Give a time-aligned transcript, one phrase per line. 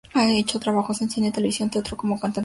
[0.15, 2.39] Ha hecho trabajos en cine, televisión, teatro, como cantante y modelo fotográfico.